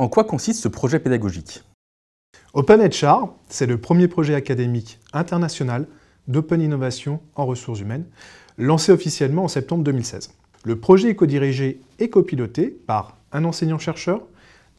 [0.00, 1.62] En quoi consiste ce projet pédagogique?
[2.54, 5.86] OpenHR, c'est le premier projet académique international
[6.26, 8.06] d'open innovation en ressources humaines,
[8.56, 10.30] lancé officiellement en septembre 2016.
[10.64, 14.22] Le projet est co-dirigé et copiloté par un enseignant-chercheur,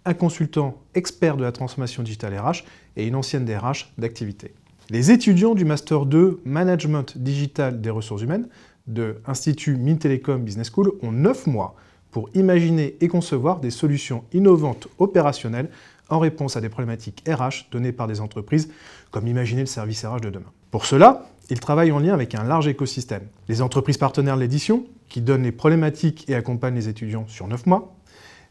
[0.06, 2.64] un consultant expert de la transformation digitale RH
[2.98, 4.54] et une ancienne DRH d'activité.
[4.90, 8.48] Les étudiants du Master 2 Management Digital des ressources humaines
[8.88, 11.76] de l'Institut Mintelecom Business School ont 9 mois
[12.10, 15.70] pour imaginer et concevoir des solutions innovantes opérationnelles
[16.10, 18.70] en réponse à des problématiques RH données par des entreprises,
[19.12, 20.52] comme imaginer le service RH de demain.
[20.72, 23.24] Pour cela, ils travaillent en lien avec un large écosystème.
[23.48, 27.66] Les entreprises partenaires de l'édition, qui donnent les problématiques et accompagnent les étudiants sur 9
[27.66, 27.96] mois,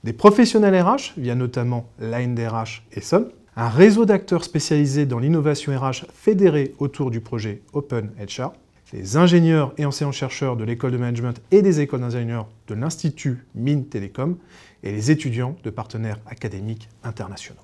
[0.04, 6.06] des professionnels RH, via notamment l'ANDRH et SON, un réseau d'acteurs spécialisés dans l'innovation RH
[6.14, 8.52] fédéré autour du projet Open HR,
[8.92, 13.86] les ingénieurs et enseignants-chercheurs de l'école de management et des écoles d'ingénieurs de l'Institut Mines
[13.86, 14.36] Télécom
[14.82, 17.60] et les étudiants de partenaires académiques internationaux.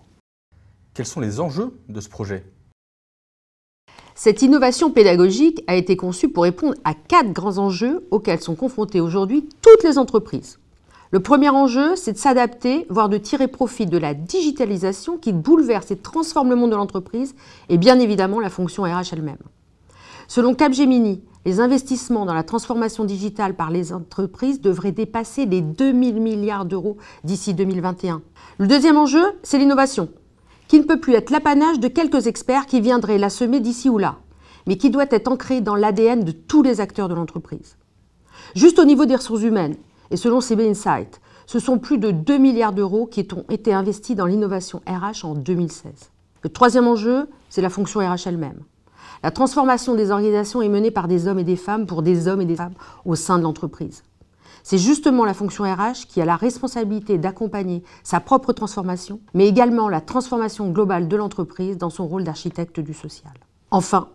[0.94, 2.44] Quels sont les enjeux de ce projet?
[4.14, 9.00] Cette innovation pédagogique a été conçue pour répondre à quatre grands enjeux auxquels sont confrontées
[9.00, 10.58] aujourd'hui toutes les entreprises.
[11.12, 15.92] Le premier enjeu, c'est de s'adapter, voire de tirer profit de la digitalisation qui bouleverse
[15.92, 17.36] et transforme le monde de l'entreprise
[17.68, 19.38] et bien évidemment la fonction RH elle-même.
[20.26, 26.20] Selon Capgemini, les investissements dans la transformation digitale par les entreprises devraient dépasser les 2000
[26.20, 28.20] milliards d'euros d'ici 2021.
[28.58, 30.08] Le deuxième enjeu, c'est l'innovation,
[30.66, 33.98] qui ne peut plus être l'apanage de quelques experts qui viendraient la semer d'ici ou
[33.98, 34.16] là,
[34.66, 37.76] mais qui doit être ancrée dans l'ADN de tous les acteurs de l'entreprise.
[38.56, 39.76] Juste au niveau des ressources humaines,
[40.10, 44.16] et selon CB Insight, ce sont plus de 2 milliards d'euros qui ont été investis
[44.16, 46.10] dans l'innovation RH en 2016.
[46.42, 48.62] Le troisième enjeu, c'est la fonction RH elle-même.
[49.22, 52.40] La transformation des organisations est menée par des hommes et des femmes pour des hommes
[52.40, 54.02] et des femmes au sein de l'entreprise.
[54.62, 59.88] C'est justement la fonction RH qui a la responsabilité d'accompagner sa propre transformation, mais également
[59.88, 63.32] la transformation globale de l'entreprise dans son rôle d'architecte du social.
[63.70, 64.08] Enfin,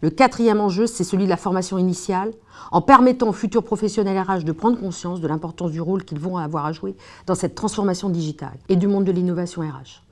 [0.00, 2.32] le quatrième enjeu, c'est celui de la formation initiale,
[2.70, 6.36] en permettant aux futurs professionnels RH de prendre conscience de l'importance du rôle qu'ils vont
[6.36, 6.94] avoir à jouer
[7.26, 10.04] dans cette transformation digitale et du monde de l'innovation RH.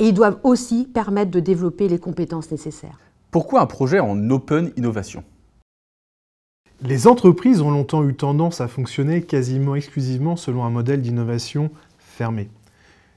[0.00, 2.98] Et ils doivent aussi permettre de développer les compétences nécessaires.
[3.30, 5.22] Pourquoi un projet en open innovation?
[6.80, 12.48] Les entreprises ont longtemps eu tendance à fonctionner quasiment exclusivement selon un modèle d'innovation fermé,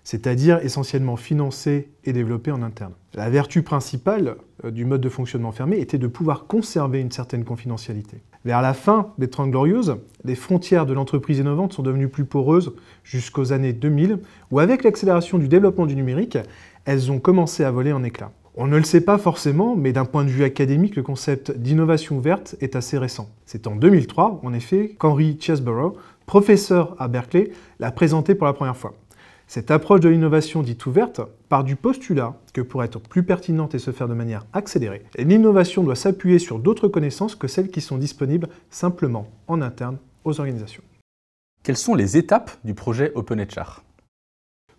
[0.04, 2.94] c'est-à-dire essentiellement financé et développé en interne.
[3.14, 7.44] La vertu principale euh, du mode de fonctionnement fermé était de pouvoir conserver une certaine
[7.44, 8.22] confidentialité.
[8.44, 12.74] Vers la fin des Trente Glorieuses, les frontières de l'entreprise innovante sont devenues plus poreuses
[13.04, 14.20] jusqu'aux années 2000,
[14.50, 16.40] où avec l'accélération du développement du numérique,
[16.86, 18.32] elles ont commencé à voler en éclats.
[18.56, 22.18] On ne le sait pas forcément, mais d'un point de vue académique, le concept d'innovation
[22.18, 23.30] ouverte est assez récent.
[23.46, 25.96] C'est en 2003, en effet, qu'Henry Chesborough,
[26.26, 28.94] professeur à Berkeley, l'a présenté pour la première fois.
[29.54, 31.20] Cette approche de l'innovation dite ouverte
[31.50, 35.84] part du postulat que pour être plus pertinente et se faire de manière accélérée, l'innovation
[35.84, 40.84] doit s'appuyer sur d'autres connaissances que celles qui sont disponibles simplement en interne aux organisations.
[41.64, 43.84] Quelles sont les étapes du projet OpenHR?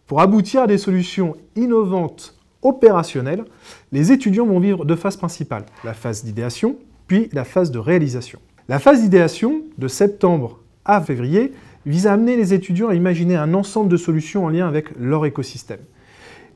[0.07, 3.45] Pour aboutir à des solutions innovantes opérationnel,
[3.93, 6.79] les étudiants vont vivre deux phases principales, la phase d'idéation,
[7.09, 8.41] puis la phase de réalisation.
[8.69, 11.53] La phase d'idéation, de septembre à février,
[11.87, 15.27] vise à amener les étudiants à imaginer un ensemble de solutions en lien avec leur
[15.27, 15.81] écosystème.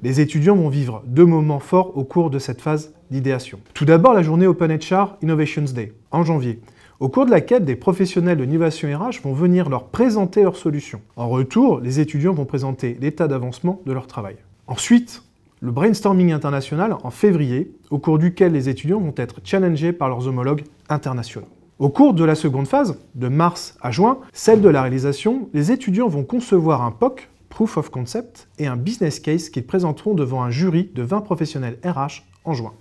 [0.02, 3.58] Les étudiants vont vivre deux moments forts au cours de cette phase d'idéation.
[3.74, 6.60] Tout d'abord, la journée OpenHR Innovations Day, en janvier,
[7.00, 11.00] au cours de laquelle des professionnels de l'innovation RH vont venir leur présenter leurs solutions.
[11.16, 14.36] En retour, les étudiants vont présenter l'état d'avancement de leur travail.
[14.66, 15.22] Ensuite,
[15.60, 20.26] le brainstorming international en février, au cours duquel les étudiants vont être challengés par leurs
[20.26, 21.48] homologues internationaux.
[21.78, 25.72] Au cours de la seconde phase, de mars à juin, celle de la réalisation, les
[25.72, 30.42] étudiants vont concevoir un POC, Proof of Concept, et un business case qu'ils présenteront devant
[30.42, 32.72] un jury de 20 professionnels RH en juin.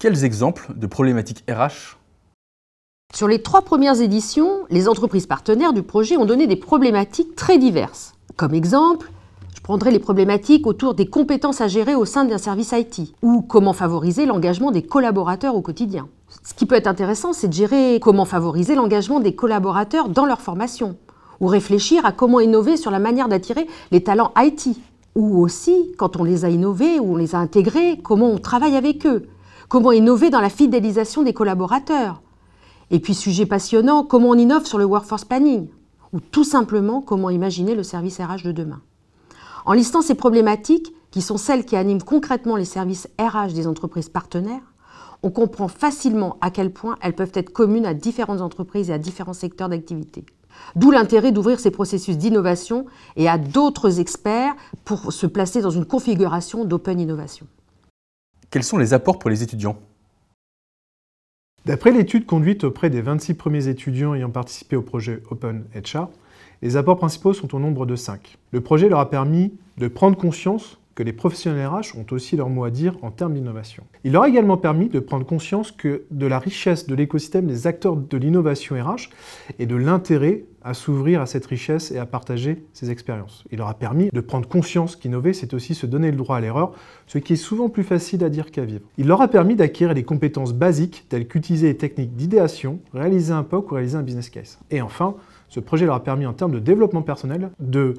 [0.00, 1.98] Quels exemples de problématiques RH
[3.14, 7.58] Sur les trois premières éditions, les entreprises partenaires du projet ont donné des problématiques très
[7.58, 8.14] diverses.
[8.36, 9.10] Comme exemple,
[9.68, 13.74] prendrait les problématiques autour des compétences à gérer au sein d'un service IT ou comment
[13.74, 16.08] favoriser l'engagement des collaborateurs au quotidien.
[16.42, 20.40] Ce qui peut être intéressant, c'est de gérer comment favoriser l'engagement des collaborateurs dans leur
[20.40, 20.96] formation
[21.40, 24.68] ou réfléchir à comment innover sur la manière d'attirer les talents IT
[25.14, 28.74] ou aussi, quand on les a innovés ou on les a intégrés, comment on travaille
[28.74, 29.26] avec eux,
[29.68, 32.22] comment innover dans la fidélisation des collaborateurs.
[32.90, 35.68] Et puis, sujet passionnant, comment on innove sur le workforce planning
[36.14, 38.80] ou tout simplement comment imaginer le service RH de demain.
[39.68, 44.08] En listant ces problématiques, qui sont celles qui animent concrètement les services RH des entreprises
[44.08, 44.62] partenaires,
[45.22, 48.98] on comprend facilement à quel point elles peuvent être communes à différentes entreprises et à
[48.98, 50.24] différents secteurs d'activité.
[50.74, 52.86] D'où l'intérêt d'ouvrir ces processus d'innovation
[53.16, 54.54] et à d'autres experts
[54.86, 57.46] pour se placer dans une configuration d'open innovation.
[58.48, 59.76] Quels sont les apports pour les étudiants?
[61.66, 66.08] D'après l'étude conduite auprès des 26 premiers étudiants ayant participé au projet Open HR,
[66.62, 68.36] les apports principaux sont au nombre de 5.
[68.50, 72.48] Le projet leur a permis de prendre conscience que les professionnels RH ont aussi leur
[72.48, 73.84] mot à dire en termes d'innovation.
[74.02, 77.68] Il leur a également permis de prendre conscience que de la richesse de l'écosystème des
[77.68, 79.10] acteurs de l'innovation RH
[79.60, 83.44] et de l'intérêt à s'ouvrir à cette richesse et à partager ses expériences.
[83.52, 86.40] Il leur a permis de prendre conscience qu'innover, c'est aussi se donner le droit à
[86.40, 86.72] l'erreur,
[87.06, 88.82] ce qui est souvent plus facile à dire qu'à vivre.
[88.96, 93.44] Il leur a permis d'acquérir des compétences basiques telles qu'utiliser les techniques d'idéation, réaliser un
[93.44, 94.58] POC ou réaliser un business case.
[94.72, 95.14] Et enfin,
[95.48, 97.94] ce projet leur a permis en termes de développement personnel de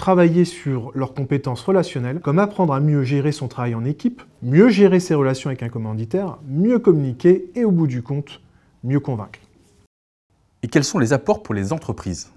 [0.00, 4.70] travailler sur leurs compétences relationnelles, comme apprendre à mieux gérer son travail en équipe, mieux
[4.70, 8.40] gérer ses relations avec un commanditaire, mieux communiquer et au bout du compte,
[8.82, 9.38] mieux convaincre.
[10.62, 12.32] Et quels sont les apports pour les entreprises?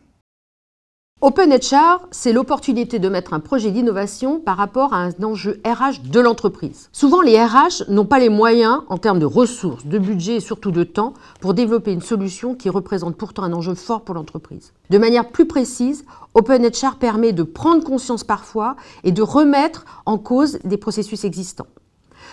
[1.25, 6.19] OpenHR, c'est l'opportunité de mettre un projet d'innovation par rapport à un enjeu RH de
[6.19, 6.89] l'entreprise.
[6.91, 10.71] Souvent, les RH n'ont pas les moyens, en termes de ressources, de budget et surtout
[10.71, 14.73] de temps, pour développer une solution qui représente pourtant un enjeu fort pour l'entreprise.
[14.89, 16.03] De manière plus précise,
[16.33, 21.67] OpenHR permet de prendre conscience parfois et de remettre en cause des processus existants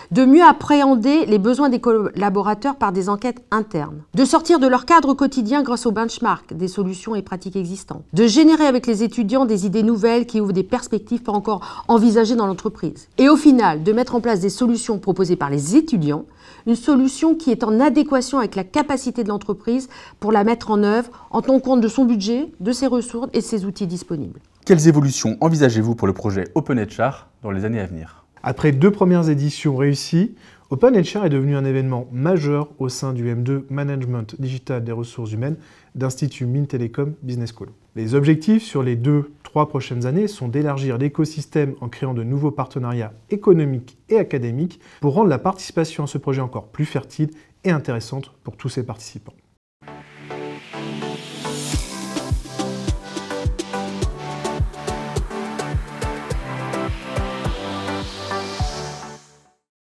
[0.09, 4.85] de mieux appréhender les besoins des collaborateurs par des enquêtes internes, de sortir de leur
[4.85, 9.45] cadre quotidien grâce au benchmark des solutions et pratiques existantes, de générer avec les étudiants
[9.45, 13.83] des idées nouvelles qui ouvrent des perspectives pas encore envisagées dans l'entreprise, et au final
[13.83, 16.25] de mettre en place des solutions proposées par les étudiants,
[16.67, 19.89] une solution qui est en adéquation avec la capacité de l'entreprise
[20.19, 23.39] pour la mettre en œuvre en tenant compte de son budget, de ses ressources et
[23.39, 24.39] de ses outils disponibles.
[24.65, 28.20] Quelles évolutions envisagez-vous pour le projet OpenHR dans les années à venir?
[28.43, 30.35] Après deux premières éditions réussies,
[30.71, 35.57] OpenHR est devenu un événement majeur au sein du M2 Management Digital des ressources humaines
[35.95, 37.69] d'Institut Mines Telecom Business School.
[37.95, 42.51] Les objectifs sur les deux, trois prochaines années sont d'élargir l'écosystème en créant de nouveaux
[42.51, 47.31] partenariats économiques et académiques pour rendre la participation à ce projet encore plus fertile
[47.63, 49.33] et intéressante pour tous ses participants.